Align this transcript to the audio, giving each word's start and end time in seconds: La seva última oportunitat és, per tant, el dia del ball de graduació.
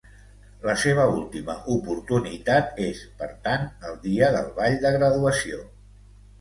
La 0.69 0.73
seva 0.83 1.03
última 1.17 1.55
oportunitat 1.73 2.81
és, 2.87 3.03
per 3.21 3.29
tant, 3.45 3.71
el 3.91 3.97
dia 4.09 4.33
del 4.39 4.51
ball 4.59 4.83
de 4.89 4.97
graduació. 4.99 5.65